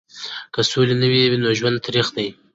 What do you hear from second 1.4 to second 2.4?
نو ژوند تریخ دی.